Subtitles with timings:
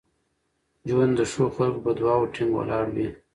[0.89, 3.07] ژوند د ښو خلکو په دعاوو ټینګ ولاړ وي.